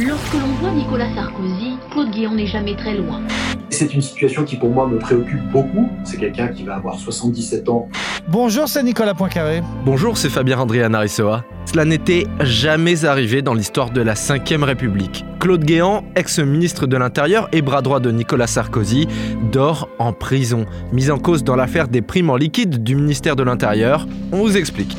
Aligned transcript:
Lorsque 0.00 0.34
l'on 0.34 0.52
voit 0.60 0.72
Nicolas 0.72 1.14
Sarkozy, 1.14 1.76
Claude 1.90 2.10
Guéant 2.10 2.34
n'est 2.34 2.46
jamais 2.46 2.74
très 2.74 2.94
loin. 2.96 3.20
C'est 3.70 3.94
une 3.94 4.00
situation 4.00 4.44
qui 4.44 4.56
pour 4.56 4.70
moi 4.70 4.86
me 4.88 4.98
préoccupe 4.98 5.42
beaucoup. 5.52 5.88
C'est 6.04 6.16
quelqu'un 6.16 6.48
qui 6.48 6.64
va 6.64 6.76
avoir 6.76 6.98
77 6.98 7.68
ans. 7.68 7.88
Bonjour, 8.28 8.66
c'est 8.68 8.82
Nicolas 8.82 9.14
Poincaré. 9.14 9.62
Bonjour, 9.84 10.18
c'est 10.18 10.28
Fabien 10.28 10.58
André 10.58 10.82
Anarisoa. 10.82 11.44
Cela 11.66 11.84
n'était 11.84 12.26
jamais 12.40 13.04
arrivé 13.04 13.40
dans 13.40 13.54
l'histoire 13.54 13.90
de 13.90 14.00
la 14.00 14.14
Ve 14.14 14.62
République. 14.64 15.24
Claude 15.38 15.64
Guéant, 15.64 16.04
ex-ministre 16.16 16.86
de 16.86 16.96
l'Intérieur 16.96 17.48
et 17.52 17.62
bras 17.62 17.82
droit 17.82 18.00
de 18.00 18.10
Nicolas 18.10 18.48
Sarkozy, 18.48 19.06
dort 19.52 19.88
en 20.00 20.12
prison, 20.12 20.64
mis 20.92 21.10
en 21.10 21.18
cause 21.18 21.44
dans 21.44 21.54
l'affaire 21.54 21.86
des 21.86 22.02
primes 22.02 22.30
en 22.30 22.36
liquide 22.36 22.82
du 22.82 22.96
ministère 22.96 23.36
de 23.36 23.44
l'Intérieur. 23.44 24.06
On 24.32 24.38
vous 24.38 24.56
explique. 24.56 24.96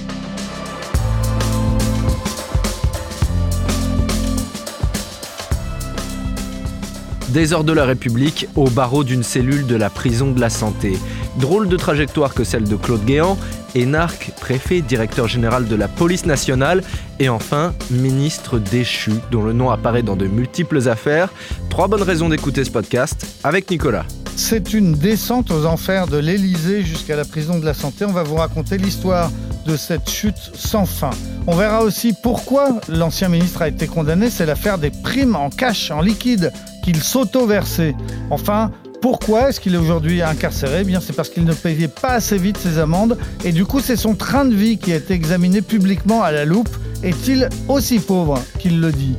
Heures 7.37 7.63
de 7.63 7.73
la 7.73 7.85
République 7.85 8.47
au 8.55 8.69
barreau 8.69 9.03
d'une 9.03 9.23
cellule 9.23 9.65
de 9.65 9.75
la 9.75 9.89
prison 9.89 10.31
de 10.31 10.41
la 10.41 10.49
santé. 10.49 10.97
Drôle 11.37 11.69
de 11.69 11.77
trajectoire 11.77 12.33
que 12.33 12.43
celle 12.43 12.63
de 12.63 12.75
Claude 12.75 13.05
Guéant, 13.05 13.37
énarque, 13.75 14.31
préfet, 14.41 14.81
directeur 14.81 15.27
général 15.27 15.67
de 15.67 15.75
la 15.75 15.87
police 15.87 16.25
nationale 16.25 16.83
et 17.19 17.29
enfin 17.29 17.73
ministre 17.91 18.59
déchu 18.59 19.11
dont 19.31 19.43
le 19.43 19.53
nom 19.53 19.69
apparaît 19.69 20.01
dans 20.01 20.15
de 20.15 20.27
multiples 20.27 20.89
affaires. 20.89 21.29
Trois 21.69 21.87
bonnes 21.87 22.03
raisons 22.03 22.29
d'écouter 22.29 22.65
ce 22.65 22.71
podcast 22.71 23.25
avec 23.43 23.69
Nicolas. 23.69 24.05
C'est 24.35 24.73
une 24.73 24.93
descente 24.93 25.51
aux 25.51 25.65
enfers 25.65 26.07
de 26.07 26.17
l'Élysée 26.17 26.83
jusqu'à 26.83 27.15
la 27.15 27.25
prison 27.25 27.59
de 27.59 27.65
la 27.65 27.73
santé. 27.73 28.05
On 28.05 28.11
va 28.11 28.23
vous 28.23 28.35
raconter 28.35 28.77
l'histoire 28.77 29.31
de 29.65 29.77
cette 29.77 30.09
chute 30.09 30.51
sans 30.55 30.85
fin. 30.85 31.11
On 31.47 31.55
verra 31.55 31.83
aussi 31.83 32.13
pourquoi 32.23 32.69
l'ancien 32.89 33.29
ministre 33.29 33.61
a 33.61 33.67
été 33.67 33.87
condamné. 33.87 34.29
C'est 34.29 34.45
l'affaire 34.45 34.77
des 34.77 34.89
primes 34.89 35.35
en 35.35 35.49
cash, 35.49 35.91
en 35.91 36.01
liquide 36.01 36.51
qu'il 36.81 37.01
s'auto-versait. 37.01 37.95
Enfin, 38.29 38.71
pourquoi 39.01 39.49
est-ce 39.49 39.59
qu'il 39.59 39.75
est 39.75 39.77
aujourd'hui 39.77 40.21
incarcéré? 40.21 40.79
Eh 40.81 40.83
Bien, 40.83 40.99
c'est 40.99 41.13
parce 41.13 41.29
qu'il 41.29 41.45
ne 41.45 41.53
payait 41.53 41.87
pas 41.87 42.09
assez 42.09 42.37
vite 42.37 42.57
ses 42.57 42.79
amendes 42.79 43.17
et 43.45 43.51
du 43.51 43.65
coup, 43.65 43.79
c'est 43.79 43.95
son 43.95 44.15
train 44.15 44.45
de 44.45 44.55
vie 44.55 44.77
qui 44.77 44.91
a 44.91 44.95
été 44.97 45.13
examiné 45.13 45.61
publiquement 45.61 46.21
à 46.23 46.31
la 46.31 46.45
loupe. 46.45 46.69
Est-il 47.03 47.49
aussi 47.67 47.99
pauvre 47.99 48.41
qu'il 48.59 48.81
le 48.81 48.91
dit? 48.91 49.15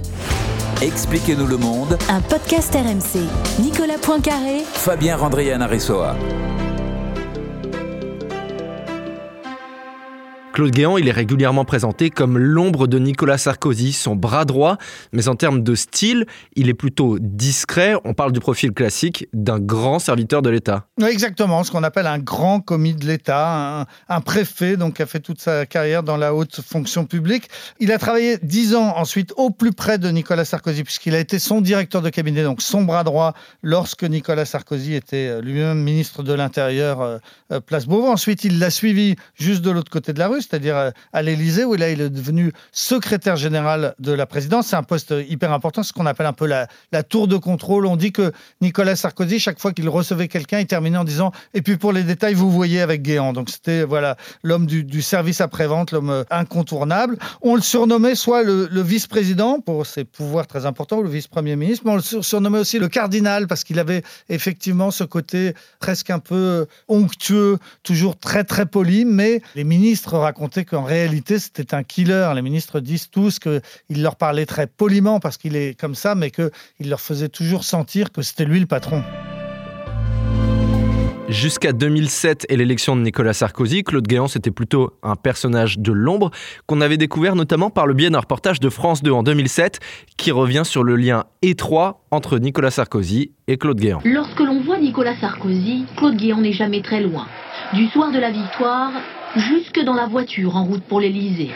Expliquez-nous 0.83 1.47
le 1.47 1.57
monde. 1.57 1.99
Un 2.09 2.21
podcast 2.21 2.75
RMC. 2.75 3.21
Nicolas 3.63 3.99
Poincaré. 4.01 4.63
Fabien 4.73 5.17
Randrian 5.17 5.61
Claude 10.61 10.73
Guéant, 10.73 10.99
il 10.99 11.09
est 11.09 11.13
régulièrement 11.13 11.65
présenté 11.65 12.11
comme 12.11 12.37
l'ombre 12.37 12.87
de 12.87 12.99
Nicolas 12.99 13.39
Sarkozy, 13.39 13.95
son 13.95 14.15
bras 14.15 14.45
droit, 14.45 14.77
mais 15.11 15.27
en 15.27 15.35
termes 15.35 15.63
de 15.63 15.75
style, 15.75 16.27
il 16.55 16.69
est 16.69 16.75
plutôt 16.75 17.17
discret. 17.19 17.95
On 18.05 18.13
parle 18.13 18.33
du 18.33 18.41
profil 18.41 18.73
classique 18.73 19.27
d'un 19.33 19.59
grand 19.59 19.99
serviteur 19.99 20.43
de 20.43 20.51
l'État. 20.51 20.85
Exactement, 21.03 21.65
ce 21.65 21.71
qu'on 21.71 21.83
appelle 21.83 22.07
un 22.07 22.19
grand 22.19 22.61
commis 22.61 22.93
de 22.93 23.07
l'État, 23.07 23.87
un, 24.11 24.21
préfet 24.21 24.77
donc 24.77 24.97
qui 24.97 25.03
a 25.03 25.07
fait 25.07 25.21
toute 25.21 25.41
sa 25.41 25.65
carrière 25.65 26.03
dans 26.03 26.19
la 26.19 26.35
haute 26.35 26.61
fonction 26.61 27.07
publique. 27.07 27.49
Il 27.79 27.91
a 27.91 27.97
travaillé 27.97 28.37
dix 28.43 28.75
ans 28.75 28.93
ensuite 28.99 29.33
au 29.39 29.49
plus 29.49 29.73
près 29.73 29.97
de 29.97 30.11
Nicolas 30.11 30.45
Sarkozy, 30.45 30.85
puisqu'il 30.85 31.15
a 31.15 31.21
été 31.21 31.39
son 31.39 31.63
directeur 31.63 32.03
de 32.03 32.11
cabinet, 32.11 32.43
donc 32.43 32.61
son 32.61 32.83
bras 32.83 33.03
droit, 33.03 33.33
lorsque 33.63 34.05
Nicolas 34.05 34.45
Sarkozy 34.45 34.93
était 34.93 35.29
euh, 35.29 35.41
lui-même 35.41 35.83
ministre 35.83 36.23
de 36.23 36.35
l'Intérieur, 36.35 37.01
euh, 37.01 37.17
euh, 37.51 37.61
place 37.61 37.87
Beauvau. 37.87 38.09
Ensuite, 38.09 38.45
il 38.45 38.59
l'a 38.59 38.69
suivi 38.69 39.17
juste 39.37 39.63
de 39.63 39.71
l'autre 39.71 39.91
côté 39.91 40.13
de 40.13 40.19
la 40.19 40.29
rue 40.29 40.43
c'est-à-dire 40.51 40.77
euh, 40.77 40.91
à 41.13 41.23
l'Élysée, 41.23 41.65
où 41.65 41.75
là, 41.75 41.91
il 41.91 42.01
est 42.01 42.11
devenu 42.11 42.53
secrétaire 42.73 43.37
général 43.37 43.95
de 43.99 44.13
la 44.13 44.27
présidence. 44.27 44.69
C'est 44.69 44.77
un 44.77 44.83
poste 44.83 45.15
hyper 45.29 45.53
important, 45.53 45.83
ce 45.83 45.93
qu'on 45.93 46.07
appelle 46.07 46.27
un 46.27 46.33
peu 46.33 46.47
la, 46.47 46.67
tour 47.03 47.29
de 47.29 47.37
contrôle. 47.37 47.87
On 47.87 47.97
dit 47.97 48.13
que 48.13 48.33
Nicolas 48.61 48.97
Sarkozy, 48.97 49.39
chaque 49.39 49.61
fois 49.61 49.73
qu'il 49.73 49.89
recevait 49.89 50.29
quelqu'un, 50.29 50.61
il 50.61 50.67
terminait 50.67 50.99
en 50.99 51.05
disant 51.05 51.33
Et 51.55 51.63
puis 51.63 51.77
pour 51.77 51.93
les 51.93 52.03
détails, 52.03 52.35
vous 52.35 52.51
voyez 52.51 52.81
avec 52.81 53.03
Guéant. 53.03 53.33
Donc 53.33 53.51
c'était 53.51 53.85
voilà 53.85 54.17
l'homme 54.43 54.67
du, 54.67 55.03
service 55.03 55.41
après-vente, 55.41 55.93
l'homme 55.93 56.11
euh, 56.11 56.25
incontournable. 56.31 57.17
On 57.43 57.55
le 57.55 57.63
surnommait 57.63 58.15
soit 58.15 58.43
le, 58.43 58.69
vice-président 58.81 59.61
pour 59.61 59.87
ses 59.87 60.05
pouvoirs 60.05 60.47
très 60.47 60.67
importants, 60.67 60.99
ou 60.99 61.03
le 61.03 61.11
vice-premier 61.11 61.57
ministre, 61.57 61.85
mais 61.87 61.93
on 61.93 61.97
le 61.97 62.23
surnommait 62.23 62.59
aussi 62.59 62.79
le 62.79 62.89
cardinal 62.89 63.47
parce 63.47 63.65
qu'il 63.65 63.79
avait 63.79 64.03
effectivement 64.29 64.91
ce 64.91 65.05
côté 65.05 65.55
presque 65.79 66.11
un 66.11 66.19
peu 66.19 66.67
onctueux, 66.89 67.59
toujours 67.83 68.19
très 68.19 68.45
très 68.45 68.67
poli, 68.67 69.05
mais 69.05 69.43
les 69.55 69.65
ministres 69.65 70.15
racontait 70.31 70.65
qu'en 70.65 70.85
réalité, 70.85 71.41
c'était 71.41 71.75
un 71.75 71.83
killer. 71.83 72.31
Les 72.37 72.43
ministres 72.43 72.79
disent 72.79 73.11
tous 73.11 73.41
qu'il 73.41 73.61
leur 73.89 74.15
parlait 74.15 74.47
très 74.47 74.69
poliment 74.69 75.19
parce 75.19 75.37
qu'il 75.39 75.57
est 75.57 75.79
comme 75.79 75.97
ça, 75.97 76.15
mais 76.15 76.31
qu'il 76.31 76.89
leur 76.89 77.01
faisait 77.01 77.29
toujours 77.29 77.65
sentir 77.65 78.13
que 78.13 78.23
c'était 78.23 78.45
lui 78.45 78.61
le 78.61 78.67
patron. 78.67 79.03
Jusqu'à 81.29 81.73
2007 81.73 82.47
et 82.49 82.57
l'élection 82.57 82.95
de 82.95 83.03
Nicolas 83.03 83.33
Sarkozy, 83.33 83.83
Claude 83.83 84.07
Guéant 84.07 84.27
c'était 84.27 84.51
plutôt 84.51 84.99
un 85.05 85.15
personnage 85.15 85.79
de 85.79 85.93
l'ombre 85.93 86.31
qu'on 86.67 86.81
avait 86.81 86.97
découvert 86.97 87.37
notamment 87.37 87.71
par 87.71 87.87
le 87.87 87.95
biais 87.95 88.11
d'un 88.11 88.19
reportage 88.19 88.59
de 88.59 88.69
France 88.69 89.01
2 89.03 89.13
en 89.13 89.23
2007 89.23 89.79
qui 90.17 90.33
revient 90.33 90.63
sur 90.65 90.83
le 90.83 90.97
lien 90.97 91.25
étroit 91.43 92.03
entre 92.11 92.39
Nicolas 92.39 92.73
Sarkozy 92.73 93.31
et 93.47 93.59
Claude 93.59 93.79
Guéant. 93.79 94.01
Lorsque 94.05 94.41
l'on 94.41 94.61
voit 94.63 94.79
Nicolas 94.79 95.15
Sarkozy, 95.21 95.87
Claude 95.97 96.17
Guéant 96.17 96.41
n'est 96.41 96.53
jamais 96.53 96.83
très 96.83 97.01
loin. 97.01 97.27
Du 97.75 97.87
soir 97.89 98.11
de 98.11 98.19
la 98.19 98.33
victoire 98.33 98.91
jusque 99.37 99.83
dans 99.85 99.95
la 99.95 100.07
voiture 100.07 100.57
en 100.57 100.65
route 100.65 100.83
pour 100.83 101.01
l'Elysée. 101.01 101.51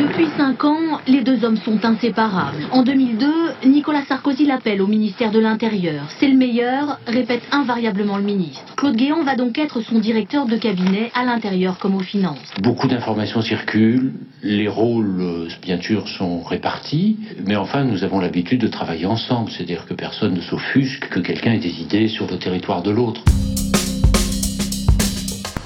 Depuis 0.00 0.26
cinq 0.36 0.64
ans, 0.64 1.00
les 1.06 1.22
deux 1.22 1.44
hommes 1.44 1.56
sont 1.56 1.84
inséparables. 1.84 2.66
En 2.70 2.82
2002, 2.82 3.26
Nicolas 3.66 4.02
Sarkozy 4.08 4.46
l'appelle 4.46 4.80
au 4.80 4.86
ministère 4.86 5.30
de 5.30 5.38
l'Intérieur. 5.38 6.04
C'est 6.18 6.28
le 6.28 6.36
meilleur, 6.36 6.98
répète 7.06 7.42
invariablement 7.50 8.16
le 8.16 8.22
ministre. 8.22 8.74
Claude 8.76 8.96
Guéant 8.96 9.22
va 9.22 9.36
donc 9.36 9.58
être 9.58 9.80
son 9.80 9.98
directeur 9.98 10.46
de 10.46 10.56
cabinet 10.56 11.10
à 11.14 11.24
l'intérieur 11.24 11.78
comme 11.78 11.94
aux 11.94 12.00
finances. 12.00 12.38
Beaucoup 12.60 12.88
d'informations 12.88 13.42
circulent, 13.42 14.12
les 14.42 14.68
rôles, 14.68 15.48
bien 15.62 15.80
sûr, 15.80 16.08
sont 16.08 16.42
répartis, 16.42 17.18
mais 17.46 17.56
enfin, 17.56 17.84
nous 17.84 18.04
avons 18.04 18.20
l'habitude 18.20 18.60
de 18.60 18.68
travailler 18.68 19.06
ensemble, 19.06 19.50
c'est-à-dire 19.50 19.86
que 19.86 19.94
personne 19.94 20.34
ne 20.34 20.40
s'offusque 20.40 21.08
que 21.08 21.20
quelqu'un 21.20 21.52
ait 21.52 21.58
des 21.58 21.80
idées 21.80 22.08
sur 22.08 22.26
le 22.26 22.38
territoire 22.38 22.82
de 22.82 22.90
l'autre. 22.90 23.22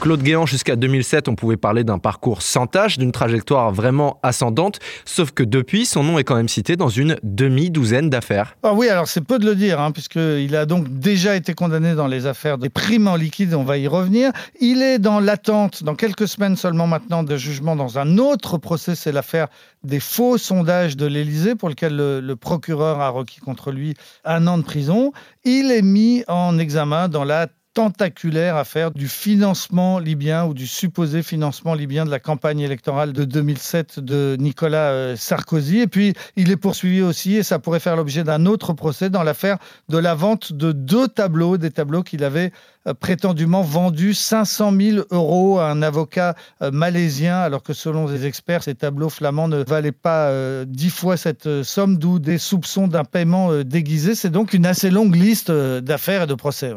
Claude 0.07 0.23
Guéant, 0.23 0.47
jusqu'à 0.47 0.77
2007, 0.77 1.27
on 1.27 1.35
pouvait 1.35 1.57
parler 1.57 1.83
d'un 1.83 1.99
parcours 1.99 2.41
sans 2.41 2.69
tâche, 2.69 2.97
d'une 2.97 3.11
trajectoire 3.11 3.73
vraiment 3.73 4.21
ascendante, 4.23 4.79
sauf 5.05 5.33
que 5.33 5.43
depuis, 5.43 5.85
son 5.85 6.05
nom 6.05 6.17
est 6.17 6.23
quand 6.23 6.37
même 6.37 6.49
cité 6.49 6.77
dans 6.77 6.89
une 6.89 7.17
demi-douzaine 7.25 8.09
d'affaires. 8.09 8.57
Ah 8.63 8.73
oui, 8.73 8.89
alors 8.89 9.09
c'est 9.09 9.21
peu 9.21 9.41
de 9.41 9.45
le 9.45 9.57
dire, 9.57 9.81
hein, 9.81 9.91
puisqu'il 9.91 10.55
a 10.55 10.65
donc 10.65 10.87
déjà 10.89 11.35
été 11.35 11.55
condamné 11.55 11.97
dans 11.97 12.07
les 12.07 12.27
affaires 12.27 12.57
des 12.57 12.69
primes 12.69 13.09
en 13.09 13.17
liquide, 13.17 13.53
on 13.55 13.65
va 13.65 13.79
y 13.79 13.89
revenir. 13.89 14.31
Il 14.61 14.81
est 14.81 15.01
dans 15.01 15.19
l'attente, 15.19 15.83
dans 15.83 15.97
quelques 15.97 16.29
semaines 16.29 16.55
seulement 16.55 16.87
maintenant, 16.87 17.25
de 17.25 17.37
jugement 17.37 17.75
dans 17.75 17.99
un 17.99 18.17
autre 18.17 18.59
procès, 18.59 18.95
c'est 18.95 19.11
l'affaire 19.11 19.49
des 19.83 19.99
faux 19.99 20.39
sondages 20.39 20.97
de 20.97 21.07
l'Élysée, 21.07 21.57
pour 21.57 21.69
lequel 21.69 21.97
le, 21.97 22.21
le 22.21 22.37
procureur 22.37 23.01
a 23.01 23.09
requis 23.09 23.41
contre 23.41 23.73
lui 23.73 23.95
un 24.25 24.47
an 24.47 24.57
de 24.57 24.63
prison. 24.63 25.11
Il 25.43 25.73
est 25.73 25.83
mis 25.83 26.23
en 26.29 26.61
examen 26.61 27.09
dans 27.09 27.25
la 27.25 27.49
tentaculaire 27.77 28.57
affaire 28.57 28.91
du 28.91 29.07
financement 29.07 29.99
libyen 29.99 30.47
ou 30.47 30.55
du 30.55 30.67
supposé 30.67 31.23
financement 31.23 31.75
libyen 31.75 32.07
de 32.07 32.11
la 32.11 32.19
campagne 32.19 32.61
électorale 32.61 33.13
de 33.13 33.27
2007 33.27 34.01
de 34.01 34.35
Nicolas 34.41 34.93
euh, 34.93 35.15
Sarkozy. 35.15 35.81
Et 35.81 35.87
puis, 35.87 36.15
il 36.37 36.51
est 36.51 36.57
poursuivi 36.57 37.03
aussi, 37.03 37.37
et 37.37 37.43
ça 37.43 37.59
pourrait 37.59 37.79
faire 37.79 37.95
l'objet 37.95 38.25
d'un 38.25 38.47
autre 38.47 38.73
procès, 38.73 39.11
dans 39.11 39.23
l'affaire 39.23 39.59
de 39.91 39.99
la 39.99 40.15
vente 40.15 40.55
de 40.55 40.73
deux 40.73 41.07
tableaux, 41.07 41.59
des 41.59 41.71
tableaux 41.71 42.03
qu'il 42.03 42.25
avait 42.25 42.51
euh, 42.87 42.95
prétendument 42.95 43.61
vendus 43.61 44.15
500 44.15 44.73
000 44.81 44.99
euros 45.11 45.59
à 45.59 45.69
un 45.71 45.83
avocat 45.83 46.35
euh, 46.63 46.71
malaisien, 46.71 47.37
alors 47.37 47.63
que 47.63 47.75
selon 47.75 48.07
les 48.07 48.25
experts, 48.25 48.63
ces 48.63 48.75
tableaux 48.75 49.11
flamands 49.11 49.49
ne 49.49 49.63
valaient 49.63 49.93
pas 49.93 50.33
dix 50.65 50.89
fois 50.89 51.19
cette 51.19 51.63
somme, 51.63 51.99
d'où 51.99 52.19
des 52.21 52.39
soupçons 52.39 52.89
d'un 52.89 53.05
paiement 53.05 53.63
déguisé. 53.65 54.15
C'est 54.15 54.31
donc 54.31 54.55
une 54.55 54.65
assez 54.65 54.89
longue 54.89 55.15
liste 55.15 55.51
d'affaires 55.51 56.23
et 56.23 56.27
de 56.27 56.35
procès. 56.35 56.73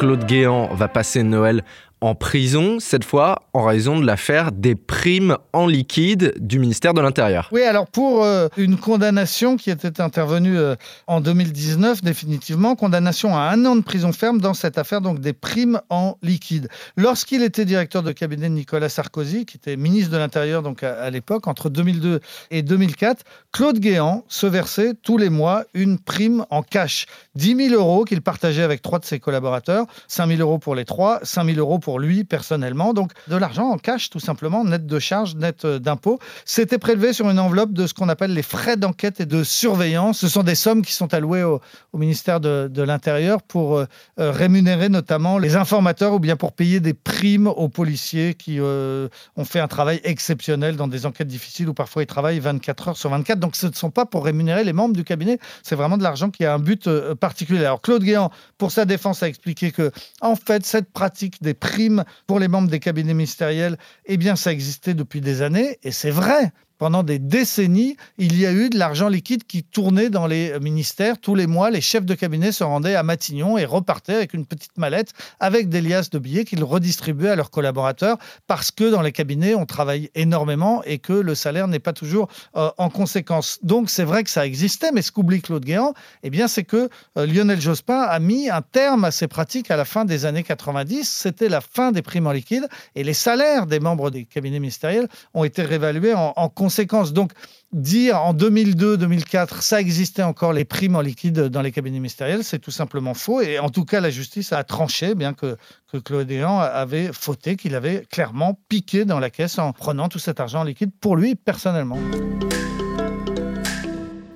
Claude 0.00 0.24
Guéant 0.24 0.68
va 0.72 0.88
passer 0.88 1.22
Noël 1.22 1.62
en 2.00 2.14
prison, 2.14 2.78
cette 2.80 3.04
fois 3.04 3.42
en 3.52 3.64
raison 3.64 3.98
de 3.98 4.06
l'affaire 4.06 4.52
des 4.52 4.74
primes 4.74 5.36
en 5.52 5.66
liquide 5.66 6.34
du 6.38 6.58
ministère 6.58 6.94
de 6.94 7.00
l'Intérieur. 7.00 7.48
Oui, 7.52 7.62
alors 7.62 7.86
pour 7.86 8.24
euh, 8.24 8.48
une 8.56 8.76
condamnation 8.76 9.56
qui 9.56 9.70
était 9.70 10.00
intervenue 10.00 10.56
euh, 10.56 10.76
en 11.06 11.20
2019 11.20 12.02
définitivement, 12.02 12.74
condamnation 12.74 13.36
à 13.36 13.42
un 13.42 13.64
an 13.66 13.76
de 13.76 13.82
prison 13.82 14.12
ferme 14.12 14.40
dans 14.40 14.54
cette 14.54 14.78
affaire 14.78 15.00
donc 15.00 15.20
des 15.20 15.32
primes 15.32 15.80
en 15.90 16.16
liquide. 16.22 16.68
Lorsqu'il 16.96 17.42
était 17.42 17.64
directeur 17.64 18.02
de 18.02 18.12
cabinet 18.12 18.48
de 18.48 18.54
Nicolas 18.54 18.88
Sarkozy, 18.88 19.44
qui 19.44 19.56
était 19.56 19.76
ministre 19.76 20.10
de 20.10 20.16
l'Intérieur 20.16 20.62
donc 20.62 20.82
à, 20.82 21.10
l'époque, 21.10 21.48
entre 21.48 21.68
2002 21.68 22.20
et 22.50 22.62
2004, 22.62 23.24
Claude 23.52 23.78
Guéant 23.78 24.24
se 24.28 24.46
versait 24.46 24.94
tous 24.94 25.18
les 25.18 25.28
mois 25.30 25.64
une 25.74 25.98
prime 25.98 26.44
en 26.50 26.62
cash, 26.62 27.06
10 27.34 27.68
000 27.70 27.74
euros 27.74 28.04
qu'il 28.04 28.22
partageait 28.22 28.62
avec 28.62 28.80
trois 28.82 28.98
de 28.98 29.04
ses 29.04 29.20
collaborateurs, 29.20 29.86
5 30.08 30.28
000 30.28 30.40
euros 30.40 30.58
pour 30.58 30.74
les 30.74 30.84
trois, 30.84 31.20
5 31.22 31.44
000 31.44 31.58
euros 31.58 31.78
pour 31.78 31.89
pour 31.90 31.98
lui 31.98 32.22
personnellement. 32.22 32.94
Donc 32.94 33.10
de 33.26 33.34
l'argent 33.34 33.68
en 33.68 33.76
cash, 33.76 34.10
tout 34.10 34.20
simplement, 34.20 34.62
net 34.62 34.86
de 34.86 34.98
charges, 35.00 35.34
net 35.34 35.64
euh, 35.64 35.80
d'impôts. 35.80 36.20
C'était 36.44 36.78
prélevé 36.78 37.12
sur 37.12 37.28
une 37.28 37.40
enveloppe 37.40 37.72
de 37.72 37.88
ce 37.88 37.94
qu'on 37.94 38.08
appelle 38.08 38.32
les 38.32 38.44
frais 38.44 38.76
d'enquête 38.76 39.18
et 39.18 39.26
de 39.26 39.42
surveillance. 39.42 40.20
Ce 40.20 40.28
sont 40.28 40.44
des 40.44 40.54
sommes 40.54 40.82
qui 40.82 40.92
sont 40.92 41.12
allouées 41.12 41.42
au, 41.42 41.60
ministère 41.92 42.38
de, 42.38 42.82
l'Intérieur 42.82 43.42
pour 43.42 43.76
euh, 43.76 43.86
euh, 44.20 44.30
rémunérer 44.30 44.88
notamment 44.88 45.36
les 45.38 45.56
informateurs 45.56 46.12
ou 46.12 46.20
bien 46.20 46.36
pour 46.36 46.52
payer 46.52 46.78
des 46.78 46.94
primes 46.94 47.48
aux 47.48 47.68
policiers 47.68 48.34
qui 48.34 48.60
ont 48.60 49.44
fait 49.44 49.58
un 49.58 49.66
travail 49.66 50.00
exceptionnel 50.04 50.76
dans 50.76 50.86
des 50.86 51.06
enquêtes 51.06 51.26
difficiles 51.26 51.68
où 51.68 51.74
parfois 51.74 52.04
ils 52.04 52.06
travaillent 52.06 52.38
24 52.38 52.88
heures 52.88 52.96
sur 52.96 53.10
24. 53.10 53.40
Donc 53.40 53.56
ce 53.56 53.66
ne 53.66 53.72
sont 53.72 53.90
pas 53.90 54.06
pour 54.06 54.24
rémunérer 54.24 54.62
les 54.62 54.72
membres 54.72 54.94
du 54.94 55.02
cabinet, 55.02 55.40
c'est 55.64 55.74
vraiment 55.74 55.98
de 55.98 56.04
l'argent 56.04 56.30
qui 56.30 56.44
a 56.44 56.54
un 56.54 56.60
but 56.60 56.88
particulier. 57.16 57.64
Alors 57.64 57.80
Claude 57.80 58.04
Guéant, 58.04 58.30
pour 58.58 58.70
sa 58.70 58.84
défense, 58.84 59.24
a 59.24 59.28
expliqué 59.28 59.72
que 59.72 59.90
en 60.20 60.36
fait 60.36 60.64
cette 60.64 60.92
pratique 60.92 61.42
des 61.42 61.54
primes 61.54 61.79
pour 62.26 62.38
les 62.38 62.48
membres 62.48 62.68
des 62.68 62.80
cabinets 62.80 63.14
ministériels, 63.14 63.78
eh 64.06 64.16
bien 64.16 64.36
ça 64.36 64.52
existait 64.52 64.94
depuis 64.94 65.20
des 65.20 65.42
années 65.42 65.78
et 65.82 65.92
c'est 65.92 66.10
vrai 66.10 66.52
pendant 66.80 67.02
des 67.02 67.18
décennies, 67.18 67.98
il 68.16 68.40
y 68.40 68.46
a 68.46 68.52
eu 68.52 68.70
de 68.70 68.78
l'argent 68.78 69.10
liquide 69.10 69.44
qui 69.44 69.62
tournait 69.62 70.08
dans 70.08 70.26
les 70.26 70.58
ministères. 70.60 71.18
Tous 71.20 71.34
les 71.34 71.46
mois, 71.46 71.70
les 71.70 71.82
chefs 71.82 72.06
de 72.06 72.14
cabinet 72.14 72.52
se 72.52 72.64
rendaient 72.64 72.94
à 72.94 73.02
Matignon 73.02 73.58
et 73.58 73.66
repartaient 73.66 74.14
avec 74.14 74.32
une 74.32 74.46
petite 74.46 74.78
mallette 74.78 75.12
avec 75.40 75.68
des 75.68 75.82
liasses 75.82 76.08
de 76.08 76.18
billets 76.18 76.46
qu'ils 76.46 76.64
redistribuaient 76.64 77.28
à 77.28 77.36
leurs 77.36 77.50
collaborateurs 77.50 78.16
parce 78.46 78.70
que 78.70 78.90
dans 78.90 79.02
les 79.02 79.12
cabinets, 79.12 79.54
on 79.54 79.66
travaille 79.66 80.08
énormément 80.14 80.82
et 80.84 80.98
que 80.98 81.12
le 81.12 81.34
salaire 81.34 81.68
n'est 81.68 81.80
pas 81.80 81.92
toujours 81.92 82.28
euh, 82.56 82.70
en 82.78 82.88
conséquence. 82.88 83.58
Donc 83.62 83.90
c'est 83.90 84.04
vrai 84.04 84.24
que 84.24 84.30
ça 84.30 84.46
existait, 84.46 84.90
mais 84.90 85.02
ce 85.02 85.12
qu'oublie 85.12 85.42
Claude 85.42 85.66
Guéant, 85.66 85.92
eh 86.22 86.30
bien, 86.30 86.48
c'est 86.48 86.64
que 86.64 86.88
euh, 87.18 87.26
Lionel 87.26 87.60
Jospin 87.60 88.00
a 88.00 88.18
mis 88.20 88.48
un 88.48 88.62
terme 88.62 89.04
à 89.04 89.10
ces 89.10 89.28
pratiques 89.28 89.70
à 89.70 89.76
la 89.76 89.84
fin 89.84 90.06
des 90.06 90.24
années 90.24 90.44
90. 90.44 91.06
C'était 91.06 91.50
la 91.50 91.60
fin 91.60 91.92
des 91.92 92.00
primes 92.00 92.26
en 92.26 92.32
liquide 92.32 92.66
et 92.94 93.04
les 93.04 93.12
salaires 93.12 93.66
des 93.66 93.80
membres 93.80 94.10
des 94.10 94.24
cabinets 94.24 94.60
ministériels 94.60 95.08
ont 95.34 95.44
été 95.44 95.62
réévalués 95.62 96.14
en, 96.14 96.32
en 96.34 96.48
conséquence 96.48 96.69
donc, 97.12 97.32
dire 97.72 98.20
en 98.20 98.34
2002-2004, 98.34 99.60
ça 99.60 99.80
existait 99.80 100.22
encore 100.22 100.52
les 100.52 100.64
primes 100.64 100.96
en 100.96 101.00
liquide 101.00 101.48
dans 101.48 101.62
les 101.62 101.72
cabinets 101.72 101.98
ministériels, 101.98 102.44
c'est 102.44 102.58
tout 102.58 102.70
simplement 102.70 103.14
faux. 103.14 103.40
Et 103.40 103.58
en 103.58 103.68
tout 103.68 103.84
cas, 103.84 104.00
la 104.00 104.10
justice 104.10 104.52
a 104.52 104.64
tranché, 104.64 105.14
bien 105.14 105.34
que, 105.34 105.56
que 105.92 106.42
avait 106.42 107.10
fauté, 107.12 107.56
qu'il 107.56 107.74
avait 107.74 108.04
clairement 108.10 108.58
piqué 108.68 109.04
dans 109.04 109.18
la 109.18 109.30
caisse 109.30 109.58
en 109.58 109.72
prenant 109.72 110.08
tout 110.08 110.18
cet 110.18 110.40
argent 110.40 110.60
en 110.60 110.64
liquide 110.64 110.90
pour 111.00 111.16
lui 111.16 111.34
personnellement. 111.34 111.98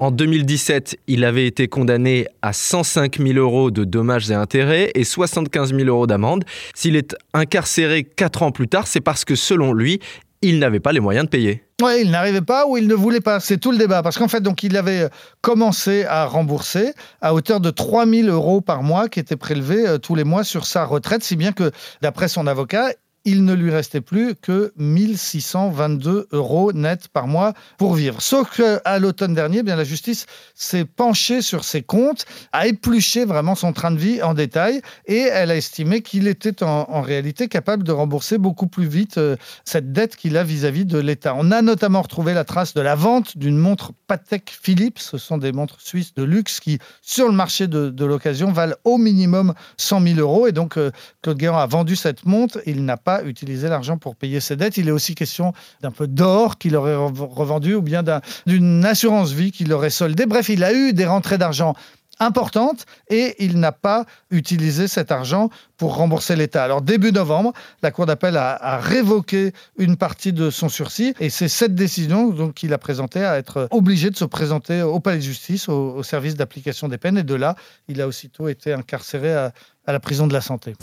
En 0.05 0.11
2017, 0.11 0.99
il 1.07 1.25
avait 1.25 1.47
été 1.47 1.67
condamné 1.67 2.27
à 2.43 2.53
105 2.53 3.19
000 3.19 3.39
euros 3.39 3.71
de 3.71 3.85
dommages 3.85 4.31
et 4.31 4.35
intérêts 4.35 4.91
et 4.95 5.03
75 5.03 5.73
000 5.75 5.89
euros 5.89 6.07
d'amende. 6.07 6.45
S'il 6.75 6.95
est 6.95 7.17
incarcéré 7.33 8.05
4 8.05 8.43
ans 8.43 8.51
plus 8.51 8.69
tard, 8.69 8.87
c'est 8.87 9.01
parce 9.01 9.25
que 9.25 9.35
selon 9.35 9.73
lui, 9.73 10.01
il 10.45 10.59
n'avait 10.59 10.81
pas 10.81 10.93
les 10.93 11.01
moyens 11.01 11.25
de 11.25 11.31
payer. 11.31 11.65
Oui, 11.83 12.03
il 12.03 12.11
n'arrivait 12.11 12.41
pas 12.41 12.67
ou 12.67 12.77
il 12.77 12.87
ne 12.87 12.95
voulait 12.95 13.21
pas. 13.21 13.41
C'est 13.41 13.59
tout 13.59 13.73
le 13.73 13.79
débat. 13.79 14.03
Parce 14.03 14.19
qu'en 14.19 14.29
fait, 14.29 14.41
donc, 14.41 14.63
il 14.63 14.77
avait 14.77 15.09
commencé 15.41 16.05
à 16.05 16.27
rembourser 16.27 16.93
à 17.21 17.35
hauteur 17.35 17.61
de 17.61 17.71
3 17.71 18.07
000 18.07 18.29
euros 18.29 18.61
par 18.61 18.83
mois 18.83 19.09
qui 19.09 19.21
étaient 19.21 19.37
prélevés 19.37 19.87
euh, 19.87 19.99
tous 19.99 20.15
les 20.15 20.25
mois 20.25 20.45
sur 20.45 20.67
sa 20.67 20.85
retraite, 20.85 21.25
si 21.25 21.35
bien 21.35 21.53
que, 21.53 21.73
d'après 22.03 22.29
son 22.29 22.47
avocat, 22.47 22.91
il 23.25 23.45
ne 23.45 23.55
lui 23.55 23.71
restait 23.71 24.01
plus 24.01 24.35
que 24.35 24.73
1622 24.77 26.29
euros 26.33 26.73
net 26.73 27.09
par 27.09 27.27
mois 27.27 27.55
pour 27.79 27.95
vivre. 27.95 28.21
Sauf 28.21 28.57
qu'à 28.57 28.99
l'automne 28.99 29.35
dernier, 29.35 29.63
bien 29.63 29.77
la 29.77 29.85
justice 29.85 30.27
s'est 30.55 30.85
penchée 30.85 31.43
sur 31.43 31.65
ses 31.65 31.83
comptes, 31.83 32.27
a 32.53 32.67
épluché 32.67 33.25
vraiment 33.25 33.55
son 33.55 33.73
train 33.73 33.91
de 33.91 33.99
vie 33.99 34.23
en 34.23 34.35
détail 34.35 34.83
et 35.07 35.21
elle 35.21 35.51
a 35.51 35.57
estimé 35.57 36.03
qu'il 36.03 36.29
était 36.29 36.63
en, 36.63 37.03
réalité 37.03 37.49
capable 37.49 37.83
de 37.83 37.93
rembourser 37.93 38.39
beaucoup 38.39 38.67
plus 38.67 38.87
vite 38.87 39.19
euh, 39.19 39.37
cette 39.65 39.93
dette 39.93 40.17
qu'il 40.17 40.37
a 40.37 40.45
vis-à-vis 40.45 40.87
de 40.87 40.99
l'État. 40.99 41.35
On 41.37 41.51
a 41.51 41.61
notamment 41.61 42.03
retrouvé 42.03 42.35
la 42.35 42.45
trace 42.45 42.75
de 42.75 42.81
la 42.81 42.95
vente 42.95 43.37
d'une 43.37 43.59
montre 43.59 43.93
Patek 44.07 44.57
Philippe. 44.63 44.99
Ce 44.99 45.19
sont 45.19 45.39
des 45.39 45.53
montres 45.53 45.81
suisses 45.81 46.15
de 46.15 46.23
luxe 46.23 46.61
qui, 46.61 46.79
sur 47.03 47.27
le 47.27 47.35
marché 47.35 47.67
de, 47.67 48.05
l'occasion, 48.05 48.53
valent 48.53 48.77
au 48.85 48.99
minimum 48.99 49.55
100 49.77 50.01
000 50.01 50.21
euros. 50.21 50.47
Et 50.47 50.53
donc, 50.53 50.77
euh, 50.77 50.91
Claude 51.23 51.39
Guéant 51.39 51.59
a 51.59 51.67
vendu 51.67 51.97
cette 51.97 52.25
montre. 52.25 52.61
Il 52.67 52.85
n'a 52.85 52.97
pas 52.97 53.14
utiliser 53.23 53.69
l'argent 53.69 53.99
pour 53.99 54.17
payer 54.17 54.41
ses 54.41 54.57
dettes. 54.57 54.77
Il 54.77 54.89
est 54.89 54.93
aussi 54.93 55.15
question 55.15 55.53
d'un 55.83 55.91
peu 55.91 56.07
d'or 56.07 56.59
qu'il 56.59 56.77
aurait 56.77 56.97
revendu 56.97 57.75
ou 57.75 57.83
bien 57.83 58.03
d'une 58.47 58.85
assurance 58.85 59.33
vie 59.33 59.53
qu'il 59.53 59.73
aurait 59.73 59.91
soldée. 59.91 60.27
Bref, 60.27 60.49
il 60.49 60.65
a 60.65 60.73
eu 60.73 60.93
des 60.93 61.07
rentrées 61.07 61.39
d'argent 61.39 61.75
importantes 62.21 62.87
et 63.09 63.35
il 63.45 63.59
n'a 63.59 63.73
pas 63.73 64.07
utilisé 64.31 64.89
cet 64.89 65.11
argent 65.11 65.51
pour 65.77 65.97
rembourser 65.97 66.37
l'État. 66.37 66.65
Alors 66.65 66.83
début 66.83 67.13
novembre, 67.13 67.53
la 67.83 67.91
Cour 67.91 68.07
d'appel 68.07 68.37
a, 68.37 68.79
révoqué 68.79 69.53
une 69.79 69.97
partie 69.97 70.33
de 70.33 70.51
son 70.51 70.69
sursis 70.69 71.15
et 71.21 71.31
c'est 71.31 71.49
cette 71.49 71.75
décision 71.75 72.53
qu'il 72.53 72.73
a 72.73 72.79
présentée 72.79 73.25
à 73.25 73.39
être 73.39 73.69
obligé 73.71 74.11
de 74.11 74.17
se 74.17 74.25
présenter 74.25 74.83
au 74.83 75.01
palais 75.01 75.19
de 75.19 75.23
justice, 75.23 75.69
au, 75.69 76.03
service 76.03 76.37
d'application 76.37 76.89
des 76.89 76.99
peines 76.99 77.19
et 77.19 77.23
de 77.23 77.35
là, 77.35 77.57
il 77.89 78.01
a 78.01 78.07
aussitôt 78.07 78.49
été 78.49 78.73
incarcéré 78.73 79.33
à 79.35 79.53
la 79.87 80.01
prison 80.01 80.27
de 80.27 80.33
la 80.33 80.41
santé. 80.41 80.75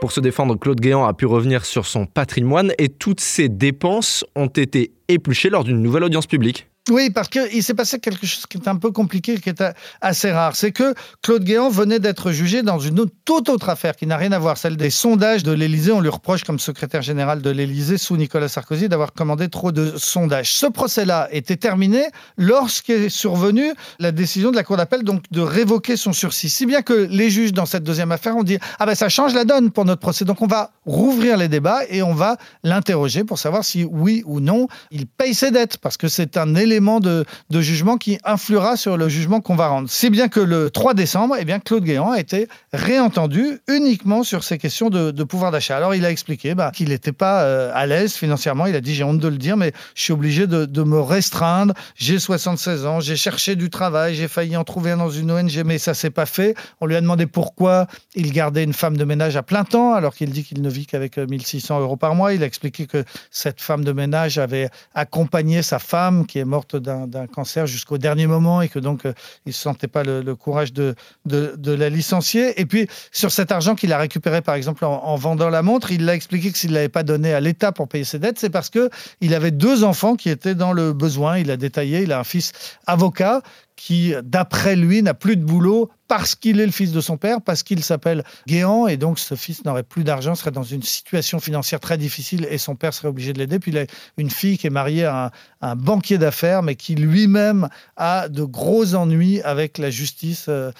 Pour 0.00 0.12
se 0.12 0.20
défendre, 0.20 0.56
Claude 0.56 0.80
Guéant 0.80 1.06
a 1.06 1.12
pu 1.12 1.26
revenir 1.26 1.64
sur 1.64 1.84
son 1.84 2.06
patrimoine 2.06 2.72
et 2.78 2.88
toutes 2.88 3.20
ses 3.20 3.48
dépenses 3.48 4.24
ont 4.36 4.46
été 4.46 4.92
épluchées 5.08 5.50
lors 5.50 5.64
d'une 5.64 5.82
nouvelle 5.82 6.04
audience 6.04 6.28
publique. 6.28 6.68
Oui, 6.90 7.10
parce 7.10 7.28
qu'il 7.28 7.62
s'est 7.62 7.74
passé 7.74 7.98
quelque 7.98 8.26
chose 8.26 8.46
qui 8.46 8.58
est 8.58 8.68
un 8.68 8.76
peu 8.76 8.90
compliqué, 8.90 9.38
qui 9.38 9.48
est 9.48 9.62
assez 10.00 10.30
rare. 10.30 10.56
C'est 10.56 10.72
que 10.72 10.94
Claude 11.22 11.44
Guéant 11.44 11.68
venait 11.68 11.98
d'être 11.98 12.32
jugé 12.32 12.62
dans 12.62 12.78
une 12.78 13.06
toute 13.24 13.48
autre 13.48 13.68
affaire 13.68 13.96
qui 13.96 14.06
n'a 14.06 14.16
rien 14.16 14.32
à 14.32 14.38
voir, 14.38 14.56
celle 14.56 14.76
des 14.76 14.90
sondages 14.90 15.42
de 15.42 15.52
l'Élysée. 15.52 15.92
On 15.92 16.00
lui 16.00 16.08
reproche, 16.08 16.44
comme 16.44 16.58
secrétaire 16.58 17.02
général 17.02 17.42
de 17.42 17.50
l'Élysée 17.50 17.98
sous 17.98 18.16
Nicolas 18.16 18.48
Sarkozy, 18.48 18.88
d'avoir 18.88 19.12
commandé 19.12 19.48
trop 19.48 19.72
de 19.72 19.96
sondages. 19.96 20.52
Ce 20.54 20.66
procès-là 20.66 21.28
était 21.32 21.56
terminé 21.56 22.04
lorsqu'est 22.36 23.08
survenue 23.08 23.72
la 23.98 24.12
décision 24.12 24.50
de 24.50 24.56
la 24.56 24.64
Cour 24.64 24.76
d'appel 24.76 25.02
donc 25.02 25.22
de 25.30 25.40
révoquer 25.40 25.96
son 25.96 26.12
sursis. 26.12 26.48
Si 26.48 26.66
bien 26.66 26.82
que 26.82 26.92
les 26.92 27.30
juges 27.30 27.52
dans 27.52 27.66
cette 27.66 27.84
deuxième 27.84 28.12
affaire 28.12 28.36
ont 28.36 28.42
dit 28.42 28.58
ah 28.78 28.86
ben 28.86 28.94
ça 28.94 29.08
change 29.08 29.34
la 29.34 29.44
donne 29.44 29.70
pour 29.70 29.84
notre 29.84 30.00
procès, 30.00 30.24
donc 30.24 30.42
on 30.42 30.46
va 30.46 30.72
rouvrir 30.86 31.36
les 31.36 31.48
débats 31.48 31.80
et 31.88 32.02
on 32.02 32.14
va 32.14 32.36
l'interroger 32.64 33.24
pour 33.24 33.38
savoir 33.38 33.64
si 33.64 33.84
oui 33.84 34.22
ou 34.26 34.40
non 34.40 34.68
il 34.90 35.06
paye 35.06 35.34
ses 35.34 35.50
dettes, 35.50 35.78
parce 35.78 35.96
que 35.96 36.08
c'est 36.08 36.36
un 36.36 36.54
élément 36.54 36.77
de, 36.80 37.24
jugement 37.60 37.96
qui 37.96 38.18
influera 38.24 38.76
sur 38.76 38.96
le 38.96 39.08
jugement 39.08 39.40
qu'on 39.40 39.56
va 39.56 39.68
rendre. 39.68 39.90
Si 39.90 40.10
bien 40.10 40.28
que 40.28 40.40
le 40.40 40.70
3 40.70 40.94
décembre, 40.94 41.36
eh 41.38 41.44
bien, 41.44 41.58
Claude 41.58 41.84
Guéant 41.84 42.12
a 42.12 42.20
été 42.20 42.48
réentendu 42.72 43.60
uniquement 43.68 44.22
sur 44.22 44.44
ces 44.44 44.58
questions 44.58 44.90
de, 44.90 45.24
pouvoir 45.24 45.50
d'achat. 45.50 45.76
Alors 45.76 45.94
il 45.94 46.04
a 46.06 46.10
expliqué 46.10 46.54
bah, 46.54 46.70
qu'il 46.74 46.88
n'était 46.88 47.12
pas 47.12 47.42
euh, 47.42 47.70
à 47.74 47.86
l'aise 47.86 48.14
financièrement. 48.14 48.66
Il 48.66 48.74
a 48.74 48.80
dit 48.80 48.94
j'ai 48.94 49.04
honte 49.04 49.18
de 49.18 49.28
le 49.28 49.36
dire, 49.36 49.56
mais 49.56 49.72
je 49.94 50.02
suis 50.02 50.12
obligé 50.12 50.46
de, 50.46 50.82
me 50.82 51.00
restreindre. 51.00 51.74
J'ai 51.96 52.18
76 52.18 52.86
ans, 52.86 53.00
j'ai 53.00 53.16
cherché 53.16 53.56
du 53.56 53.68
travail, 53.68 54.14
j'ai 54.14 54.28
failli 54.28 54.56
en 54.56 54.64
trouver 54.64 54.92
un 54.92 54.96
dans 54.96 55.10
une 55.10 55.30
ONG, 55.30 55.62
mais 55.66 55.76
ça 55.76 55.92
s'est 55.92 56.10
pas 56.10 56.24
fait. 56.24 56.54
On 56.80 56.86
lui 56.86 56.96
a 56.96 57.00
demandé 57.00 57.26
pourquoi 57.26 57.88
il 58.14 58.32
gardait 58.32 58.64
une 58.64 58.72
femme 58.72 58.96
de 58.96 59.04
ménage 59.04 59.36
à 59.36 59.42
plein 59.42 59.64
temps, 59.64 59.92
alors 59.92 60.14
qu'il 60.14 60.30
dit 60.30 60.44
qu'il 60.44 60.62
ne 60.62 60.70
vit 60.70 60.86
qu'avec 60.86 61.18
1600 61.18 61.76
euh, 61.76 61.82
euros 61.82 61.96
par 61.96 62.14
mois. 62.14 62.32
Il 62.32 62.42
a 62.42 62.46
expliqué 62.46 62.86
que 62.86 63.04
cette 63.30 63.60
femme 63.60 63.84
de 63.84 63.92
ménage 63.92 64.38
avait 64.38 64.70
accompagné 64.94 65.62
sa 65.62 65.78
femme 65.78 66.26
qui 66.26 66.38
est 66.38 66.44
morte 66.44 66.67
d'un 66.76 67.26
cancer 67.26 67.66
jusqu'au 67.66 67.98
dernier 67.98 68.26
moment 68.26 68.62
et 68.62 68.68
que 68.68 68.78
donc 68.78 69.06
euh, 69.06 69.12
il 69.46 69.50
ne 69.50 69.54
sentait 69.54 69.88
pas 69.88 70.02
le, 70.02 70.34
courage 70.34 70.72
de, 70.72 70.94
de, 71.24 71.72
la 71.72 71.88
licencier. 71.88 72.60
Et 72.60 72.66
puis 72.66 72.88
sur 73.12 73.30
cet 73.30 73.52
argent 73.52 73.74
qu'il 73.74 73.92
a 73.92 73.98
récupéré 73.98 74.42
par 74.42 74.54
exemple 74.54 74.84
en, 74.84 75.16
vendant 75.16 75.48
la 75.48 75.62
montre, 75.62 75.90
il 75.90 76.04
l'a 76.04 76.14
expliqué 76.14 76.52
que 76.52 76.58
s'il 76.58 76.70
ne 76.70 76.74
l'avait 76.74 76.88
pas 76.88 77.02
donné 77.02 77.32
à 77.32 77.40
l'État 77.40 77.72
pour 77.72 77.88
payer 77.88 78.04
ses 78.04 78.18
dettes, 78.18 78.38
c'est 78.38 78.50
parce 78.50 78.70
que 78.70 78.90
il 79.20 79.34
avait 79.34 79.50
deux 79.50 79.84
enfants 79.84 80.16
qui 80.16 80.30
étaient 80.30 80.54
dans 80.54 80.72
le 80.72 80.92
besoin. 80.92 81.38
Il 81.38 81.50
a 81.50 81.56
détaillé, 81.56 82.02
il 82.02 82.12
a 82.12 82.20
un 82.20 82.24
fils 82.24 82.52
avocat 82.86 83.42
qui, 83.78 84.12
d'après 84.24 84.74
lui, 84.74 85.02
n'a 85.02 85.14
plus 85.14 85.36
de 85.36 85.44
boulot 85.44 85.88
parce 86.08 86.34
qu'il 86.34 86.58
est 86.58 86.66
le 86.66 86.72
fils 86.72 86.90
de 86.90 87.00
son 87.00 87.16
père, 87.16 87.40
parce 87.40 87.62
qu'il 87.62 87.84
s'appelle 87.84 88.24
Guéant, 88.48 88.88
et 88.88 88.96
donc 88.96 89.20
ce 89.20 89.36
fils 89.36 89.64
n'aurait 89.64 89.84
plus 89.84 90.02
d'argent, 90.02 90.34
serait 90.34 90.50
dans 90.50 90.64
une 90.64 90.82
situation 90.82 91.38
financière 91.38 91.78
très 91.78 91.96
difficile, 91.96 92.48
et 92.50 92.58
son 92.58 92.74
père 92.74 92.92
serait 92.92 93.08
obligé 93.08 93.32
de 93.32 93.38
l'aider. 93.38 93.60
Puis 93.60 93.70
il 93.70 93.78
a 93.78 93.84
une 94.16 94.30
fille 94.30 94.58
qui 94.58 94.66
est 94.66 94.70
mariée 94.70 95.04
à 95.04 95.30
un, 95.60 95.76
banquier 95.76 96.18
d'affaires, 96.18 96.62
mais 96.64 96.74
qui 96.74 96.96
lui-même 96.96 97.68
a 97.96 98.28
de 98.28 98.42
gros 98.42 98.96
ennuis 98.96 99.40
avec 99.42 99.78
la 99.78 99.90
justice 99.90 100.46
euh, 100.48 100.72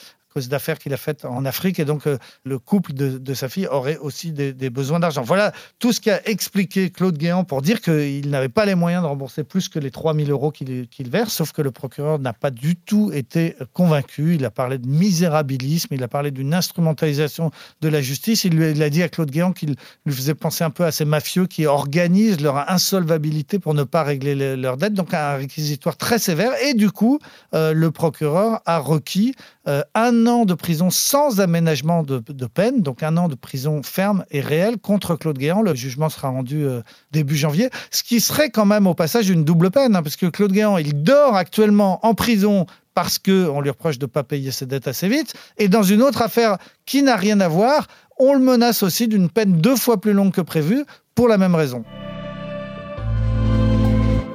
d'affaires 0.47 0.79
qu'il 0.79 0.93
a 0.95 0.97
faites 0.97 1.25
en 1.25 1.45
Afrique. 1.45 1.81
Et 1.81 1.85
donc, 1.85 2.07
euh, 2.07 2.19
le 2.45 2.59
couple 2.59 2.93
de, 2.93 3.35
sa 3.35 3.49
fille 3.49 3.67
aurait 3.67 3.99
aussi 3.99 4.33
des, 4.33 4.71
besoins 4.71 5.01
d'argent. 5.01 5.23
Voilà 5.23 5.53
tout 5.79 5.93
ce 5.93 6.01
qu'a 6.01 6.21
expliqué 6.25 6.91
Claude 6.91 7.19
Guéant 7.19 7.45
pour 7.45 7.63
dire 7.63 7.81
qu'il 7.81 8.31
n'avait 8.31 8.49
pas 8.49 8.65
les 8.67 8.75
moyens 8.75 9.03
de 9.03 9.09
rembourser 9.09 9.45
plus 9.45 9.69
que 9.69 9.79
les 9.79 9.91
3 9.91 10.15
000 10.15 10.29
euros 10.31 10.53
qu'il 10.53 10.89
verse. 11.11 11.33
Sauf 11.33 11.53
que 11.53 11.63
le 11.63 11.71
procureur 11.71 12.19
n'a 12.19 12.33
pas 12.33 12.51
du 12.51 12.77
tout 12.77 13.11
été 13.13 13.57
convaincu. 13.73 14.35
Il 14.35 14.45
a 14.45 14.51
parlé 14.51 14.79
de 14.79 14.87
misérabilisme, 14.87 15.95
il 15.95 16.03
a 16.03 16.09
parlé 16.09 16.31
d'une 16.31 16.55
instrumentalisation 16.55 17.51
de 17.81 17.89
la 17.89 18.01
justice. 18.01 18.45
Il, 18.45 18.55
lui, 18.55 18.83
a 18.83 18.91
dit 18.91 19.03
à 19.03 19.09
Claude 19.09 19.31
Guéant 19.31 19.53
qu'il 19.53 19.77
lui 20.07 20.15
faisait 20.15 20.35
penser 20.35 20.65
un 20.65 20.71
peu 20.71 20.85
à 20.85 20.93
ces 20.93 21.05
mafieux 21.05 21.47
qui 21.47 21.67
organisent 21.67 22.41
leur 22.41 22.71
insolvabilité 22.71 23.59
pour 23.59 23.75
ne 23.75 23.85
pas 23.85 24.03
régler 24.03 24.57
leurs 24.57 24.77
dettes. 24.77 24.95
Donc, 24.95 25.15
un 25.15 25.37
réquisitoire 25.37 25.97
très 25.97 26.19
sévère. 26.19 26.53
Et 26.63 26.75
du 26.75 26.91
coup, 26.91 27.19
euh, 27.55 27.73
le 27.73 27.91
procureur 27.91 28.61
a 28.67 28.79
requis 28.79 29.35
euh, 29.67 29.83
un 29.95 30.27
an 30.29 30.45
de 30.45 30.55
prison 30.55 30.91
sans 30.91 31.41
aménagement 31.41 32.03
de, 32.03 32.21
peine, 32.47 32.83
donc 32.83 33.03
un 33.03 33.17
an 33.17 33.29
de 33.29 33.35
prison 33.35 33.83
ferme 33.83 34.25
et 34.31 34.41
réelle 34.41 34.79
contre 34.79 35.17
Claude 35.17 35.39
Guéant. 35.39 35.63
Le 35.63 35.75
jugement 35.75 36.09
sera 36.09 36.29
rendu 36.29 36.65
euh, 36.65 36.83
début 37.11 37.37
janvier, 37.37 37.71
ce 37.91 38.03
qui 38.03 38.21
serait 38.21 38.51
quand 38.51 38.67
même 38.67 38.87
au 38.87 38.95
passage 38.95 39.29
une 39.29 39.45
double 39.45 39.71
peine, 39.71 39.97
hein, 39.97 40.03
parce 40.03 40.17
que 40.17 40.27
Claude 40.27 40.53
Guéant, 40.53 40.79
il 40.79 41.03
dort 41.03 41.35
actuellement 41.35 42.05
en 42.07 42.15
prison 42.15 42.67
parce 42.95 43.19
qu'on 43.19 43.61
lui 43.61 43.71
reproche 43.71 43.99
de 43.99 44.07
ne 44.07 44.11
pas 44.11 44.25
payer 44.25 44.51
ses 44.51 44.67
dettes 44.67 44.89
assez 44.89 45.09
vite. 45.09 45.35
Et 45.57 45.69
dans 45.69 45.83
une 45.83 46.03
autre 46.03 46.23
affaire 46.23 46.59
qui 46.85 47.03
n'a 47.03 47.17
rien 47.17 47.41
à 47.41 47.49
voir, 47.49 47.87
on 48.19 48.35
le 48.35 48.41
menace 48.41 48.83
aussi 48.83 49.09
d'une 49.09 49.31
peine 49.31 49.61
deux 49.61 49.77
fois 49.77 50.01
plus 50.01 50.13
longue 50.13 50.33
que 50.33 50.41
prévu 50.41 50.85
pour 51.15 51.29
la 51.29 51.39
même 51.39 51.55
raison. 51.55 51.85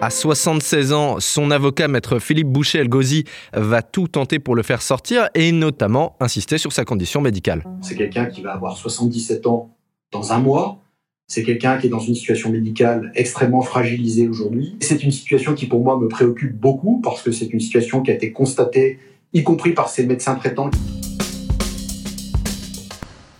À 0.03 0.09
76 0.09 0.91
ans, 0.91 1.21
son 1.21 1.49
avocat, 1.49 1.87
maître 1.87 2.19
Philippe 2.19 2.49
Boucher-Elgozi, 2.49 3.23
va 3.53 3.81
tout 3.81 4.09
tenter 4.09 4.37
pour 4.37 4.53
le 4.53 4.61
faire 4.61 4.81
sortir 4.81 5.29
et 5.33 5.53
notamment 5.53 6.17
insister 6.19 6.57
sur 6.57 6.73
sa 6.73 6.83
condition 6.83 7.21
médicale. 7.21 7.63
C'est 7.81 7.95
quelqu'un 7.95 8.25
qui 8.25 8.41
va 8.41 8.51
avoir 8.51 8.75
77 8.75 9.47
ans 9.47 9.73
dans 10.11 10.33
un 10.33 10.39
mois. 10.39 10.79
C'est 11.27 11.43
quelqu'un 11.43 11.77
qui 11.77 11.87
est 11.87 11.89
dans 11.89 11.99
une 11.99 12.15
situation 12.15 12.49
médicale 12.49 13.13
extrêmement 13.15 13.61
fragilisée 13.61 14.27
aujourd'hui. 14.27 14.75
C'est 14.81 15.01
une 15.05 15.11
situation 15.11 15.53
qui, 15.53 15.67
pour 15.67 15.81
moi, 15.81 15.97
me 15.97 16.09
préoccupe 16.09 16.53
beaucoup 16.53 16.99
parce 17.01 17.21
que 17.21 17.31
c'est 17.31 17.53
une 17.53 17.61
situation 17.61 18.01
qui 18.01 18.11
a 18.11 18.15
été 18.15 18.33
constatée, 18.33 18.99
y 19.31 19.41
compris 19.43 19.71
par 19.71 19.87
ses 19.87 20.05
médecins 20.05 20.35
traitants. 20.35 20.69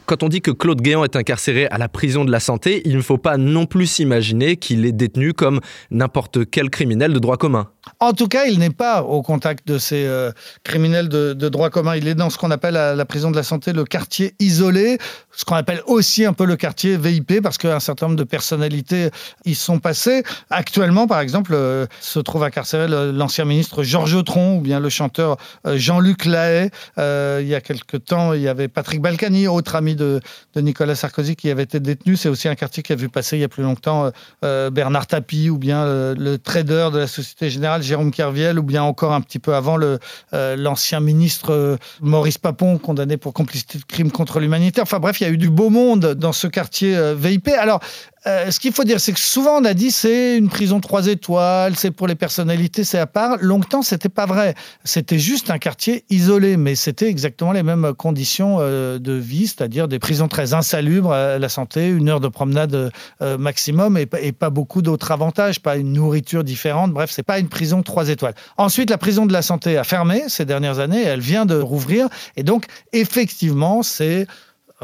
Quand 0.05 0.21
on 0.21 0.29
dit 0.29 0.41
que 0.41 0.51
Claude 0.51 0.81
Guéant 0.81 1.05
est 1.05 1.15
incarcéré 1.15 1.67
à 1.67 1.77
la 1.77 1.87
prison 1.87 2.25
de 2.25 2.31
la 2.31 2.41
santé, 2.41 2.81
il 2.85 2.97
ne 2.97 3.01
faut 3.01 3.17
pas 3.17 3.37
non 3.37 3.65
plus 3.65 3.87
s'imaginer 3.87 4.57
qu'il 4.57 4.85
est 4.85 4.91
détenu 4.91 5.33
comme 5.33 5.61
n'importe 5.91 6.49
quel 6.49 6.69
criminel 6.69 7.13
de 7.13 7.19
droit 7.19 7.37
commun. 7.37 7.72
En 7.99 8.13
tout 8.13 8.27
cas, 8.27 8.45
il 8.45 8.59
n'est 8.59 8.69
pas 8.69 9.03
au 9.03 9.21
contact 9.21 9.67
de 9.67 9.77
ces 9.77 10.05
euh, 10.05 10.31
criminels 10.63 11.09
de, 11.09 11.33
droit 11.49 11.69
commun. 11.69 11.95
Il 11.95 12.07
est 12.07 12.15
dans 12.15 12.29
ce 12.29 12.37
qu'on 12.37 12.51
appelle 12.51 12.77
à 12.77 12.95
la 12.95 13.05
prison 13.05 13.29
de 13.29 13.35
la 13.35 13.43
santé 13.43 13.73
le 13.73 13.83
quartier 13.83 14.35
isolé, 14.39 14.97
ce 15.31 15.43
qu'on 15.43 15.55
appelle 15.55 15.81
aussi 15.85 16.25
un 16.25 16.33
peu 16.33 16.45
le 16.45 16.55
quartier 16.55 16.97
VIP, 16.97 17.41
parce 17.41 17.57
qu'un 17.57 17.79
certain 17.79 18.07
nombre 18.07 18.17
de 18.17 18.23
personnalités 18.23 19.09
y 19.45 19.55
sont 19.55 19.79
passées. 19.79 20.23
Actuellement, 20.49 21.07
par 21.07 21.19
exemple, 21.19 21.53
euh, 21.53 21.85
se 21.99 22.19
trouve 22.19 22.43
incarcéré 22.43 22.87
l'ancien 22.87 23.45
ministre 23.45 23.83
Georges 23.83 24.23
Tron 24.23 24.57
ou 24.57 24.61
bien 24.61 24.79
le 24.79 24.89
chanteur 24.89 25.37
euh, 25.67 25.77
Jean-Luc 25.77 26.25
Lahaye. 26.25 26.69
il 26.97 27.47
y 27.47 27.55
a 27.55 27.61
quelque 27.61 27.97
temps, 27.97 28.33
il 28.33 28.41
y 28.41 28.47
avait 28.47 28.69
Patrick 28.69 29.01
Balkany, 29.01 29.47
autre 29.47 29.75
ami 29.75 29.95
de, 29.95 30.21
Nicolas 30.55 30.95
Sarkozy, 30.95 31.35
qui 31.35 31.49
avait 31.49 31.63
été 31.63 31.79
détenu. 31.79 32.15
C'est 32.15 32.29
aussi 32.29 32.47
un 32.47 32.55
quartier 32.55 32.81
qui 32.81 32.93
a 32.93 32.95
vu 32.95 33.09
passer 33.09 33.37
il 33.37 33.41
y 33.41 33.45
a 33.45 33.49
plus 33.49 33.63
longtemps 33.63 34.09
Bernard 34.41 35.07
Tapie 35.07 35.49
ou 35.49 35.57
bien 35.57 35.85
le 35.85 36.37
trader 36.37 36.89
de 36.93 36.99
la 36.99 37.07
Société 37.07 37.49
Générale 37.49 37.72
Jérôme 37.81 38.11
Kerviel, 38.11 38.59
ou 38.59 38.63
bien 38.63 38.83
encore 38.83 39.13
un 39.13 39.21
petit 39.21 39.39
peu 39.39 39.55
avant 39.55 39.77
euh, 39.81 40.55
l'ancien 40.55 40.99
ministre 40.99 41.51
euh, 41.51 41.77
Maurice 42.01 42.37
Papon, 42.37 42.77
condamné 42.77 43.17
pour 43.17 43.33
complicité 43.33 43.77
de 43.79 43.83
crimes 43.83 44.11
contre 44.11 44.39
l'humanité. 44.39 44.81
Enfin 44.81 44.99
bref, 44.99 45.21
il 45.21 45.23
y 45.25 45.27
a 45.27 45.29
eu 45.29 45.37
du 45.37 45.49
beau 45.49 45.69
monde 45.69 46.13
dans 46.13 46.33
ce 46.33 46.47
quartier 46.47 46.95
euh, 46.95 47.15
VIP. 47.15 47.49
Alors, 47.49 47.79
euh, 48.25 48.51
ce 48.51 48.59
qu'il 48.59 48.71
faut 48.71 48.85
dire, 48.85 49.01
c'est 49.01 49.11
que 49.11 49.19
souvent 49.19 49.57
on 49.59 49.65
a 49.65 49.73
dit 49.73 49.91
c'est 49.91 50.37
une 50.37 50.47
prison 50.47 50.79
trois 50.79 51.07
étoiles, 51.07 51.75
c'est 51.75 51.91
pour 51.91 52.07
les 52.07 52.15
personnalités, 52.15 52.83
c'est 52.83 52.99
à 52.99 53.05
part. 53.05 53.37
Longtemps, 53.41 53.81
c'était 53.81 54.09
pas 54.09 54.25
vrai. 54.25 54.55
C'était 54.85 55.19
juste 55.19 55.49
un 55.49 55.57
quartier 55.57 56.05
isolé, 56.09 56.55
mais 56.55 56.75
c'était 56.75 57.09
exactement 57.09 57.51
les 57.51 57.63
mêmes 57.63 57.93
conditions 57.97 58.57
euh, 58.61 58.97
de 58.97 59.13
vie, 59.13 59.47
c'est-à-dire 59.47 59.89
des 59.89 59.99
prisons 59.99 60.29
très 60.29 60.53
insalubres 60.53 61.11
à 61.11 61.37
la 61.37 61.49
santé, 61.49 61.89
une 61.89 62.07
heure 62.07 62.21
de 62.21 62.29
promenade 62.29 62.91
euh, 63.21 63.37
maximum 63.37 63.97
et, 63.97 64.07
et, 64.21 64.31
pas 64.31 64.49
beaucoup 64.49 64.81
d'autres 64.81 65.11
avantages, 65.11 65.59
pas 65.59 65.75
une 65.75 65.91
nourriture 65.91 66.45
différente. 66.45 66.93
Bref, 66.93 67.11
c'est 67.11 67.23
pas 67.23 67.39
une 67.39 67.49
prison 67.49 67.83
trois 67.83 68.07
étoiles. 68.07 68.35
Ensuite, 68.57 68.89
la 68.89 68.97
prison 68.97 69.25
de 69.25 69.33
la 69.33 69.41
santé 69.41 69.77
a 69.77 69.83
fermé 69.83 70.23
ces 70.29 70.45
dernières 70.45 70.79
années, 70.79 71.03
elle 71.03 71.19
vient 71.19 71.45
de 71.45 71.59
rouvrir, 71.59 72.07
et 72.37 72.43
donc 72.43 72.67
effectivement, 72.93 73.83
c'est 73.83 74.27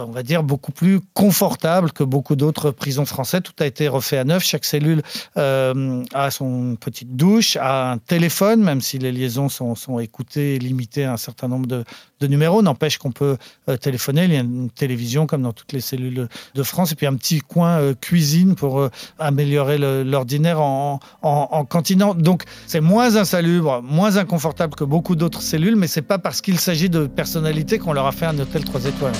on 0.07 0.11
va 0.11 0.23
dire, 0.23 0.43
beaucoup 0.43 0.71
plus 0.71 0.99
confortable 1.13 1.91
que 1.91 2.03
beaucoup 2.03 2.35
d'autres 2.35 2.71
prisons 2.71 3.05
françaises. 3.05 3.41
Tout 3.43 3.53
a 3.59 3.65
été 3.65 3.87
refait 3.87 4.17
à 4.17 4.23
neuf. 4.23 4.43
Chaque 4.43 4.65
cellule 4.65 5.01
euh, 5.37 6.03
a 6.13 6.31
son 6.31 6.75
petite 6.79 7.15
douche, 7.15 7.57
a 7.57 7.91
un 7.91 7.97
téléphone, 7.97 8.63
même 8.63 8.81
si 8.81 8.97
les 8.97 9.11
liaisons 9.11 9.49
sont, 9.49 9.99
écoutées 9.99 10.55
et 10.55 10.59
limitées 10.59 11.05
à 11.05 11.13
un 11.13 11.17
certain 11.17 11.47
nombre 11.47 11.67
de, 11.67 11.83
numéros. 12.27 12.61
N'empêche 12.61 12.97
qu'on 12.97 13.11
peut 13.11 13.37
euh, 13.69 13.77
téléphoner. 13.77 14.25
Il 14.25 14.33
y 14.33 14.37
a 14.37 14.41
une 14.41 14.69
télévision 14.69 15.25
comme 15.25 15.41
dans 15.41 15.53
toutes 15.53 15.73
les 15.73 15.81
cellules 15.81 16.27
de 16.55 16.63
France. 16.63 16.91
Et 16.91 16.95
puis 16.95 17.05
un 17.05 17.15
petit 17.15 17.39
coin 17.39 17.79
euh, 17.79 17.93
cuisine 17.93 18.55
pour 18.55 18.89
améliorer 19.17 19.77
l'ordinaire 19.77 20.61
en, 20.61 20.99
en, 21.21 21.65
continent. 21.65 22.13
Donc 22.13 22.43
c'est 22.67 22.81
moins 22.81 23.15
insalubre, 23.15 23.81
moins 23.81 24.17
inconfortable 24.17 24.75
que 24.75 24.83
beaucoup 24.83 25.15
d'autres 25.15 25.41
cellules, 25.41 25.75
mais 25.75 25.87
c'est 25.87 26.01
pas 26.01 26.17
parce 26.17 26.41
qu'il 26.41 26.59
s'agit 26.59 26.89
de 26.89 27.07
personnalités 27.07 27.79
qu'on 27.79 27.93
leur 27.93 28.05
a 28.05 28.11
fait 28.11 28.25
un 28.25 28.37
hôtel 28.39 28.63
3 28.63 28.85
étoiles. 28.85 29.13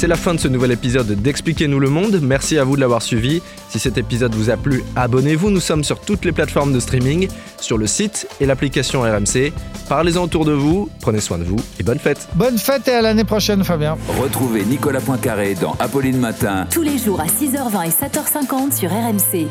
C'est 0.00 0.06
la 0.06 0.16
fin 0.16 0.32
de 0.32 0.40
ce 0.40 0.48
nouvel 0.48 0.72
épisode 0.72 1.08
d'Expliquez-nous 1.08 1.78
le 1.78 1.90
monde. 1.90 2.20
Merci 2.22 2.56
à 2.56 2.64
vous 2.64 2.74
de 2.74 2.80
l'avoir 2.80 3.02
suivi. 3.02 3.42
Si 3.68 3.78
cet 3.78 3.98
épisode 3.98 4.34
vous 4.34 4.48
a 4.48 4.56
plu, 4.56 4.82
abonnez-vous. 4.96 5.50
Nous 5.50 5.60
sommes 5.60 5.84
sur 5.84 6.00
toutes 6.00 6.24
les 6.24 6.32
plateformes 6.32 6.72
de 6.72 6.80
streaming, 6.80 7.28
sur 7.60 7.76
le 7.76 7.86
site 7.86 8.26
et 8.40 8.46
l'application 8.46 9.02
RMC. 9.02 9.52
Parlez-en 9.90 10.22
autour 10.22 10.46
de 10.46 10.52
vous, 10.52 10.88
prenez 11.02 11.20
soin 11.20 11.36
de 11.36 11.44
vous 11.44 11.58
et 11.78 11.82
bonne 11.82 11.98
fête. 11.98 12.28
Bonne 12.34 12.56
fête 12.56 12.88
et 12.88 12.92
à 12.92 13.02
l'année 13.02 13.24
prochaine, 13.24 13.62
Fabien. 13.62 13.98
Retrouvez 14.18 14.64
Nicolas 14.64 15.02
Poincaré 15.02 15.54
dans 15.54 15.76
Apolline 15.78 16.16
Matin. 16.16 16.66
Tous 16.70 16.80
les 16.80 16.96
jours 16.96 17.20
à 17.20 17.26
6h20 17.26 17.86
et 17.86 17.90
7h50 17.90 18.74
sur 18.74 18.88
RMC. 18.88 19.48